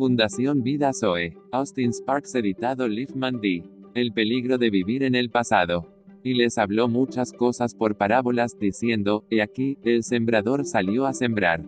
[0.00, 1.36] Fundación Vida Zoe.
[1.52, 3.62] Austin Sparks editado Liefman D.
[3.92, 5.92] El peligro de vivir en el pasado.
[6.24, 11.66] Y les habló muchas cosas por parábolas, diciendo, He aquí, el sembrador salió a sembrar.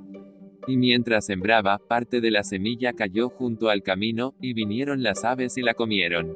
[0.67, 5.59] Y mientras sembraba, parte de la semilla cayó junto al camino, y vinieron las aves
[5.59, 6.35] y la comieron.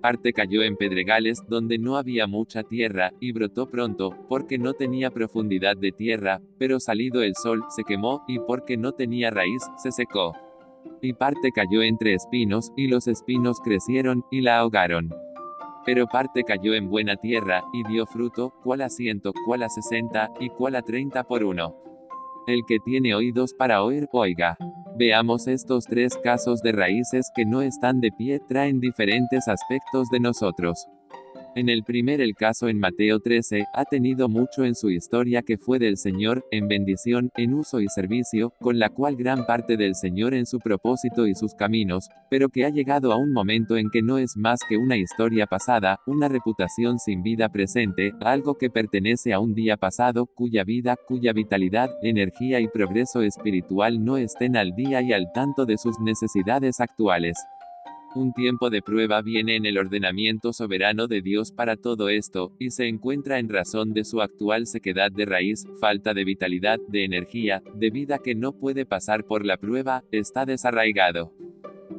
[0.00, 5.10] Parte cayó en pedregales, donde no había mucha tierra, y brotó pronto, porque no tenía
[5.10, 9.92] profundidad de tierra, pero salido el sol, se quemó, y porque no tenía raíz, se
[9.92, 10.32] secó.
[11.00, 15.10] Y parte cayó entre espinos, y los espinos crecieron, y la ahogaron.
[15.84, 20.30] Pero parte cayó en buena tierra, y dio fruto, cual a ciento, cual a sesenta,
[20.40, 21.76] y cual a treinta por uno.
[22.46, 24.56] El que tiene oídos para oír, oiga.
[24.96, 30.18] Veamos estos tres casos de raíces que no están de pie traen diferentes aspectos de
[30.18, 30.88] nosotros.
[31.54, 35.56] En el primer el caso en Mateo 13, ha tenido mucho en su historia que
[35.56, 39.94] fue del Señor, en bendición, en uso y servicio, con la cual gran parte del
[39.94, 43.90] Señor en su propósito y sus caminos, pero que ha llegado a un momento en
[43.90, 48.70] que no es más que una historia pasada, una reputación sin vida presente, algo que
[48.70, 54.56] pertenece a un día pasado, cuya vida, cuya vitalidad, energía y progreso espiritual no estén
[54.56, 57.38] al día y al tanto de sus necesidades actuales.
[58.14, 62.70] Un tiempo de prueba viene en el ordenamiento soberano de Dios para todo esto, y
[62.70, 67.62] se encuentra en razón de su actual sequedad de raíz, falta de vitalidad, de energía,
[67.74, 71.34] de vida que no puede pasar por la prueba, está desarraigado.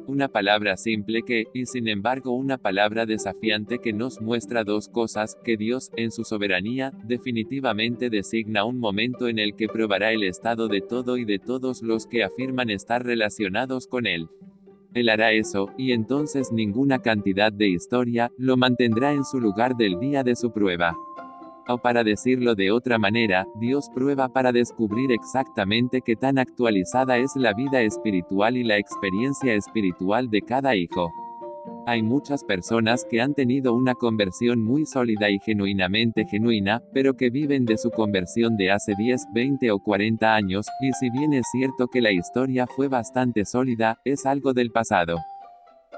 [0.08, 5.38] Una palabra simple que, y sin embargo una palabra desafiante que nos muestra dos cosas,
[5.44, 10.66] que Dios, en su soberanía, definitivamente designa un momento en el que probará el estado
[10.66, 14.28] de todo y de todos los que afirman estar relacionados con Él.
[14.94, 19.98] Él hará eso, y entonces ninguna cantidad de historia, lo mantendrá en su lugar del
[20.00, 20.96] día de su prueba.
[21.68, 27.36] O para decirlo de otra manera, Dios prueba para descubrir exactamente qué tan actualizada es
[27.36, 31.12] la vida espiritual y la experiencia espiritual de cada hijo.
[31.90, 37.30] Hay muchas personas que han tenido una conversión muy sólida y genuinamente genuina, pero que
[37.30, 41.44] viven de su conversión de hace 10, 20 o 40 años, y si bien es
[41.50, 45.16] cierto que la historia fue bastante sólida, es algo del pasado.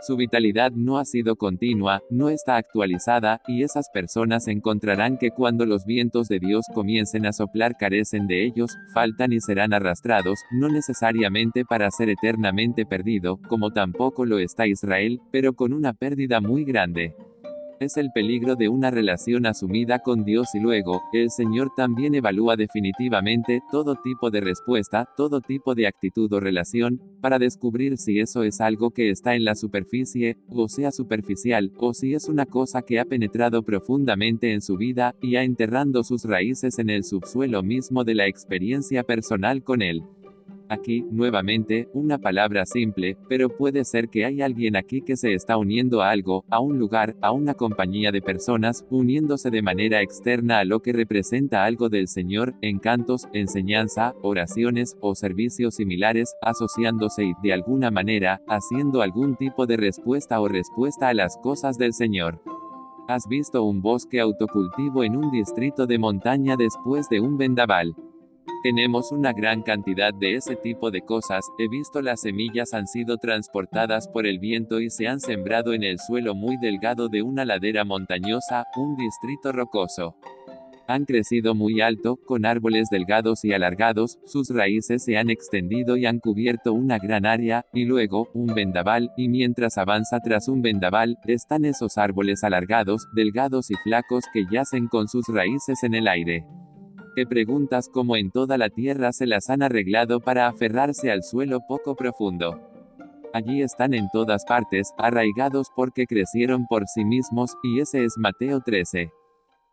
[0.00, 5.66] Su vitalidad no ha sido continua, no está actualizada, y esas personas encontrarán que cuando
[5.66, 10.68] los vientos de Dios comiencen a soplar carecen de ellos, faltan y serán arrastrados, no
[10.68, 16.64] necesariamente para ser eternamente perdido, como tampoco lo está Israel, pero con una pérdida muy
[16.64, 17.14] grande
[17.82, 22.56] es el peligro de una relación asumida con Dios y luego, el Señor también evalúa
[22.56, 28.42] definitivamente todo tipo de respuesta, todo tipo de actitud o relación, para descubrir si eso
[28.42, 32.82] es algo que está en la superficie, o sea superficial, o si es una cosa
[32.82, 37.62] que ha penetrado profundamente en su vida, y ha enterrando sus raíces en el subsuelo
[37.62, 40.02] mismo de la experiencia personal con Él.
[40.72, 45.58] Aquí, nuevamente, una palabra simple, pero puede ser que hay alguien aquí que se está
[45.58, 50.60] uniendo a algo, a un lugar, a una compañía de personas, uniéndose de manera externa
[50.60, 57.34] a lo que representa algo del Señor, encantos, enseñanza, oraciones, o servicios similares, asociándose y,
[57.42, 62.40] de alguna manera, haciendo algún tipo de respuesta o respuesta a las cosas del Señor.
[63.08, 67.94] ¿Has visto un bosque autocultivo en un distrito de montaña después de un vendaval?
[68.62, 73.16] Tenemos una gran cantidad de ese tipo de cosas, he visto las semillas han sido
[73.16, 77.44] transportadas por el viento y se han sembrado en el suelo muy delgado de una
[77.44, 80.14] ladera montañosa, un distrito rocoso.
[80.86, 86.06] Han crecido muy alto, con árboles delgados y alargados, sus raíces se han extendido y
[86.06, 91.18] han cubierto una gran área, y luego, un vendaval, y mientras avanza tras un vendaval,
[91.26, 96.44] están esos árboles alargados, delgados y flacos que yacen con sus raíces en el aire
[97.14, 101.60] que preguntas como en toda la tierra se las han arreglado para aferrarse al suelo
[101.66, 102.60] poco profundo.
[103.32, 108.60] Allí están en todas partes, arraigados porque crecieron por sí mismos, y ese es Mateo
[108.60, 109.10] 13.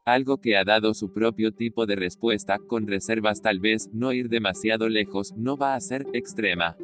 [0.05, 4.29] Algo que ha dado su propio tipo de respuesta, con reservas tal vez, no ir
[4.29, 6.77] demasiado lejos, no va a ser extrema.